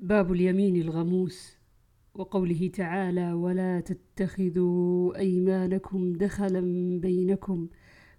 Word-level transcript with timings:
باب 0.00 0.32
اليمين 0.32 0.76
الغموس 0.76 1.56
وقوله 2.14 2.68
تعالى 2.68 3.32
ولا 3.32 3.80
تتخذوا 3.80 5.18
أيمانكم 5.18 6.12
دخلا 6.12 6.60
بينكم 7.00 7.68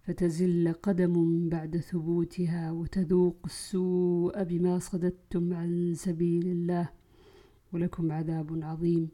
فتزل 0.02 0.73
قدم 0.84 1.50
بعد 1.50 1.78
ثبوتها 1.78 2.71
وتذوق 2.71 3.38
السوء 3.46 4.44
بما 4.44 4.79
صددتم 4.79 5.54
عن 5.54 5.94
سبيل 5.96 6.47
الله 6.47 6.89
ولكم 7.73 8.11
عذاب 8.11 8.59
عظيم. 8.64 9.09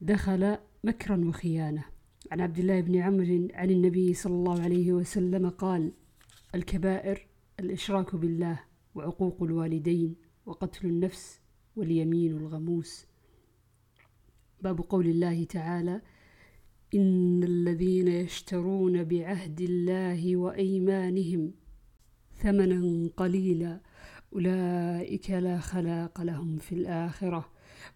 دخل 0.00 0.56
مكرا 0.84 1.24
وخيانة. 1.28 1.84
عن 2.32 2.40
عبد 2.40 2.58
الله 2.58 2.80
بن 2.80 2.96
عمرو 2.96 3.48
عن 3.54 3.70
النبي 3.70 4.14
صلى 4.14 4.34
الله 4.34 4.62
عليه 4.62 4.92
وسلم 4.92 5.48
قال 5.48 5.92
الكبائر 6.54 7.26
الإشراك 7.60 8.16
بالله 8.16 8.60
وعقوق 8.94 9.42
الوالدين. 9.42 10.31
وقتل 10.46 10.86
النفس 10.86 11.40
واليمين 11.76 12.36
الغموس. 12.36 13.06
باب 14.62 14.80
قول 14.80 15.06
الله 15.06 15.44
تعالى 15.44 16.00
إن 16.94 17.44
الذين 17.44 18.08
يشترون 18.08 19.04
بعهد 19.04 19.60
الله 19.60 20.36
وأيمانهم 20.36 21.52
ثمنا 22.34 23.10
قليلا 23.16 23.80
أولئك 24.32 25.30
لا 25.30 25.58
خلاق 25.58 26.20
لهم 26.20 26.56
في 26.58 26.74
الآخرة 26.74 27.48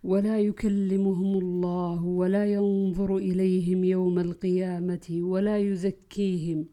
ولا 0.05 0.41
يكلمهم 0.41 1.39
الله 1.39 2.05
ولا 2.05 2.53
ينظر 2.53 3.17
إليهم 3.17 3.85
يوم 3.85 4.19
القيامة 4.19 5.07
ولا 5.11 5.59
يزكيهم 5.59 6.67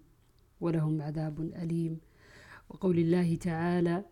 ولهم 0.61 1.01
عذاب 1.01 1.39
أليم. 1.41 1.99
وقول 2.69 2.97
الله 2.99 3.35
تعالى 3.35 4.05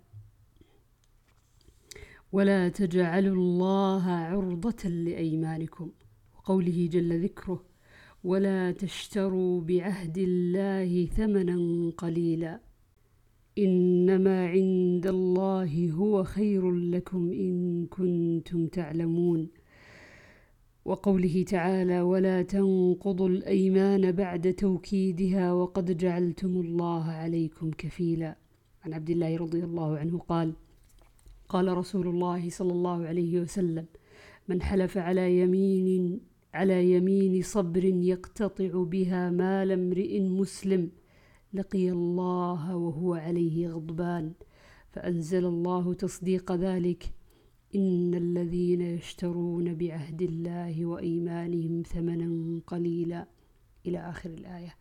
ولا 2.32 2.70
تجعلوا 2.70 3.36
الله 3.36 4.04
عرضة 4.10 4.90
لأيمانكم 4.90 5.92
وقوله 6.36 6.90
جل 6.92 7.24
ذكره 7.24 7.64
ولا 8.24 8.72
تشتروا 8.72 9.62
بعهد 9.62 10.18
الله 10.18 11.06
ثمنا 11.06 11.58
قليلا. 11.98 12.62
إنما 13.58 14.48
عند 14.48 15.08
الله 15.08 15.92
هو 15.92 16.24
خير 16.24 16.72
لكم 16.72 17.32
إن 17.32 17.86
كنتم 17.86 18.68
تعلمون. 18.68 19.50
وقوله 20.86 21.44
تعالى 21.44 22.02
ولا 22.02 22.42
تنقضوا 22.42 23.30
الأيمان 23.30 24.12
بعد 24.12 24.54
توكيدها 24.54 25.54
وقد 25.54 25.98
جعلتم 25.98 26.62
الله 26.62 27.04
عليكم 27.04 27.72
كفيلا. 27.72 28.38
عن 28.84 28.94
عبد 28.94 29.10
الله 29.10 29.38
رضي 29.38 29.64
الله 29.64 29.98
عنه 29.98 30.18
قال 30.18 30.54
قال 31.52 31.78
رسول 31.78 32.08
الله 32.08 32.50
صلى 32.50 32.72
الله 32.72 33.08
عليه 33.08 33.40
وسلم 33.40 33.86
من 34.48 34.62
حلف 34.62 34.98
على 34.98 35.40
يمين 35.40 36.22
على 36.54 36.92
يمين 36.92 37.42
صبر 37.42 37.84
يقتطع 37.84 38.84
بها 38.84 39.30
مال 39.30 39.72
امرئ 39.72 40.20
مسلم 40.20 40.92
لقي 41.54 41.92
الله 41.92 42.76
وهو 42.76 43.14
عليه 43.14 43.70
غضبان 43.70 44.34
فأنزل 44.92 45.46
الله 45.46 45.94
تصديق 45.94 46.52
ذلك. 46.52 47.14
إن 47.76 48.16
الذين 48.16 48.82
يشترون 48.82 49.76
بعهد 49.76 50.22
الله 50.22 50.86
وإيمانهم 50.86 51.84
ثمنا 51.88 52.62
قليلا. 52.68 53.28
إلى 53.86 54.00
آخر 54.10 54.30
الآية. 54.30 54.76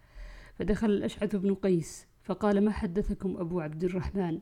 فدخل 0.55 0.91
الأشعث 0.91 1.37
بن 1.37 1.55
قيس 1.55 2.07
فقال 2.23 2.65
ما 2.65 2.71
حدثكم 2.71 3.37
أبو 3.37 3.61
عبد 3.61 3.85
الرحمن؟ 3.85 4.41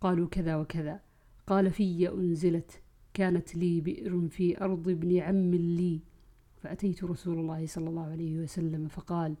قالوا 0.00 0.28
كذا 0.28 0.56
وكذا. 0.56 1.07
قال 1.48 1.70
في 1.70 2.08
أنزلت 2.08 2.80
كانت 3.14 3.56
لي 3.56 3.80
بئر 3.80 4.28
في 4.28 4.60
أرض 4.60 4.88
ابن 4.88 5.18
عم 5.18 5.54
لي. 5.54 6.00
فأتيت 6.56 7.04
رسول 7.04 7.38
الله 7.38 7.66
صلى 7.66 7.88
الله 7.88 8.06
عليه 8.06 8.38
وسلم 8.38 8.88
فقال 8.88 9.36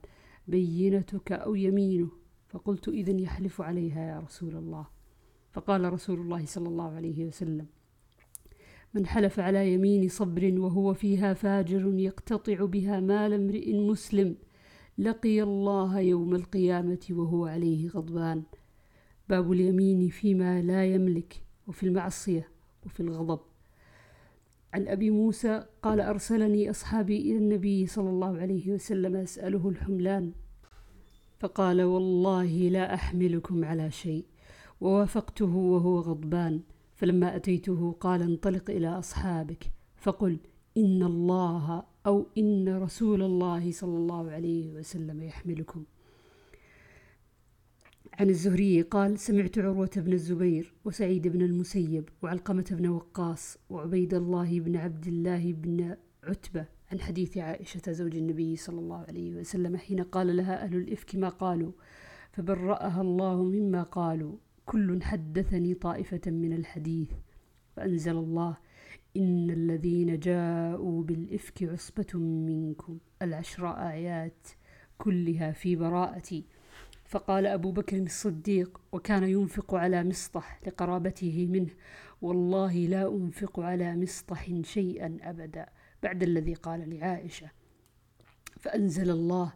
بينتك 0.48 1.32
أو 1.32 1.54
يمينه. 1.54 2.10
فقلت 2.48 2.88
إذن 2.88 3.18
يحلف 3.18 3.60
عليها 3.60 4.08
يا 4.08 4.20
رسول 4.20 4.56
الله. 4.56 4.86
فقال 5.52 5.92
رسول 5.92 6.20
الله 6.20 6.46
صلى 6.46 6.68
الله 6.68 6.90
عليه 6.90 7.26
وسلم 7.26 7.66
من 8.94 9.06
حلف 9.06 9.40
على 9.40 9.74
يمين 9.74 10.08
صبر 10.08 10.60
وهو 10.60 10.94
فيها 10.94 11.34
فاجر 11.34 11.94
يقتطع 11.98 12.64
بها 12.64 13.00
مال 13.00 13.32
امرئ 13.32 13.76
مسلم 13.76 14.36
لقي 14.98 15.42
الله 15.42 16.00
يوم 16.00 16.34
القيامة 16.34 17.06
وهو 17.10 17.46
عليه 17.46 17.88
غضبان. 17.88 18.42
باب 19.28 19.52
اليمين 19.52 20.08
فيما 20.08 20.62
لا 20.62 20.84
يملك. 20.94 21.47
وفي 21.68 21.86
المعصية 21.86 22.48
وفي 22.86 23.00
الغضب. 23.00 23.40
عن 24.74 24.88
أبي 24.88 25.10
موسى 25.10 25.64
قال 25.82 26.00
أرسلني 26.00 26.70
أصحابي 26.70 27.20
إلى 27.20 27.36
النبي 27.36 27.86
صلى 27.86 28.10
الله 28.10 28.38
عليه 28.38 28.72
وسلم 28.72 29.16
أسأله 29.16 29.68
الحملان. 29.68 30.32
فقال 31.38 31.82
والله 31.82 32.68
لا 32.68 32.94
أحملكم 32.94 33.64
على 33.64 33.90
شيء. 33.90 34.24
ووافقته 34.80 35.56
وهو 35.56 36.00
غضبان. 36.00 36.60
فلما 36.94 37.36
أتيته 37.36 37.96
قال 38.00 38.22
انطلق 38.22 38.70
إلى 38.70 38.88
أصحابك. 38.88 39.64
فقل 39.96 40.38
إن 40.76 41.02
الله 41.02 41.82
أو 42.06 42.26
إن 42.38 42.82
رسول 42.82 43.22
الله 43.22 43.72
صلى 43.72 43.96
الله 43.96 44.30
عليه 44.30 44.70
وسلم 44.70 45.22
يحملكم. 45.22 45.84
عن 48.18 48.30
الزهري 48.30 48.82
قال 48.82 49.18
سمعت 49.18 49.58
عروة 49.58 49.90
بن 49.96 50.12
الزبير 50.12 50.74
وسعيد 50.84 51.28
بن 51.28 51.42
المسيب 51.42 52.08
وعلقمة 52.22 52.64
بن 52.70 52.88
وقاص 52.88 53.58
وعبيد 53.70 54.14
الله 54.14 54.60
بن 54.60 54.76
عبد 54.76 55.06
الله 55.06 55.52
بن 55.52 55.96
عتبة 56.24 56.66
عن 56.92 57.00
حديث 57.00 57.38
عائشة 57.38 57.92
زوج 57.92 58.16
النبي 58.16 58.56
صلى 58.56 58.78
الله 58.78 59.04
عليه 59.08 59.34
وسلم 59.34 59.76
حين 59.76 60.02
قال 60.02 60.36
لها 60.36 60.64
أهل 60.64 60.76
الإفك 60.76 61.16
ما 61.16 61.28
قالوا؟ 61.28 61.72
فبرأها 62.32 63.00
الله 63.00 63.42
مما 63.42 63.82
قالوا. 63.82 64.36
كل 64.66 65.02
حدثني 65.02 65.74
طائفة 65.74 66.30
من 66.30 66.52
الحديث 66.52 67.10
فأنزل 67.76 68.16
الله 68.16 68.56
إن 69.16 69.50
الذين 69.50 70.18
جاءوا 70.18 71.02
بالإفك 71.02 71.62
عصبة 71.62 72.18
منكم. 72.18 72.98
العشر 73.22 73.68
آيات 73.70 74.48
كلها 74.98 75.52
في 75.52 75.76
براءتي. 75.76 76.44
فقال 77.08 77.46
أبو 77.46 77.72
بكر 77.72 77.96
الصديق 77.96 78.80
وكان 78.92 79.24
ينفق 79.24 79.74
على 79.74 80.04
مصطح 80.04 80.60
لقرابته 80.66 81.46
منه 81.50 81.70
والله 82.22 82.72
لا 82.72 83.08
أنفق 83.08 83.60
على 83.60 83.96
مصطح 83.96 84.50
شيئا 84.62 85.18
أبدا 85.22 85.66
بعد 86.02 86.22
الذي 86.22 86.54
قال 86.54 86.90
لعائشة 86.90 87.50
فأنزل 88.60 89.10
الله 89.10 89.52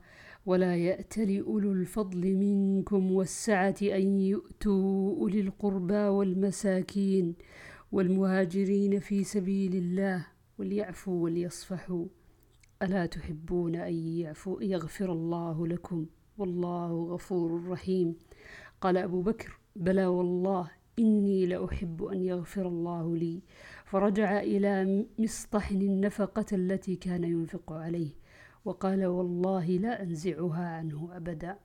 ولا 0.47 0.77
يأتل 0.77 1.41
أولو 1.41 1.73
الفضل 1.73 2.37
منكم 2.37 3.13
والسعة 3.13 3.77
أن 3.83 4.19
يؤتوا 4.19 5.17
أولي 5.21 5.41
القربى 5.41 5.95
والمساكين 5.95 7.35
والمهاجرين 7.93 9.01
في 9.01 9.25
سبيل 9.25 9.75
الله 9.75 10.27
وليعفوا 10.59 11.23
وليصفحوا. 11.23 12.07
ألا 12.83 13.07
تحبون 13.07 13.75
أن 13.75 13.95
يغفر 14.61 15.13
الله 15.13 15.67
لكم؟ 15.67 16.07
والله 16.43 16.91
غفور 17.15 17.69
رحيم. 17.69 18.17
قال 18.81 18.97
أبو 18.97 19.23
بكر 19.23 19.59
بلى 19.77 20.07
والله 20.07 20.71
إني 20.99 21.47
لأحب 21.47 22.05
أن 22.05 22.23
يغفر 22.23 22.67
الله 22.69 23.17
لي. 23.17 23.43
فرجع 23.85 24.41
إلى 24.41 25.07
مصطح 25.19 25.71
النفقة 25.71 26.47
التي 26.53 26.97
كان 26.97 27.25
ينفق 27.25 27.73
عليه 27.73 28.11
وقال 28.65 29.07
والله 29.07 29.67
لا 29.67 30.03
أنزعها 30.03 30.67
عنه 30.77 31.17
أبدا. 31.17 31.57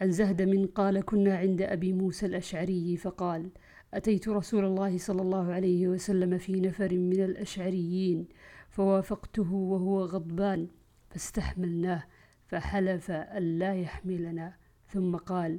عن 0.00 0.10
زهد 0.10 0.42
من 0.42 0.66
قال 0.66 1.04
كنا 1.04 1.36
عند 1.36 1.62
أبي 1.62 1.92
موسى 1.92 2.26
الأشعري 2.26 2.96
فقال 2.96 3.50
أتيت 3.94 4.28
رسول 4.28 4.64
الله 4.64 4.98
صلى 4.98 5.22
الله 5.22 5.52
عليه 5.52 5.88
وسلم 5.88 6.38
في 6.38 6.60
نفر 6.60 6.94
من 6.94 7.20
الأشعريين 7.24 8.26
فوافقته 8.70 9.52
وهو 9.52 10.04
غضبان 10.04 10.68
فاستحملناه. 11.10 12.02
فحلف 12.46 13.10
ألا 13.10 13.74
يحملنا. 13.74 14.54
ثم 14.88 15.16
قال 15.16 15.58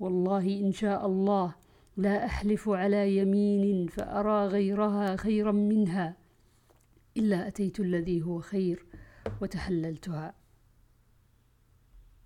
والله 0.00 0.60
إن 0.60 0.72
شاء 0.72 1.06
الله 1.06 1.54
لا 1.96 2.24
أحلف 2.24 2.68
على 2.68 3.16
يمين 3.16 3.86
فأرى 3.86 4.46
غيرها 4.46 5.16
خيرا 5.16 5.52
منها 5.52 6.16
إلا 7.16 7.48
أتيت 7.48 7.80
الذي 7.80 8.22
هو 8.22 8.40
خير 8.40 8.86
وتحللتها. 9.40 10.39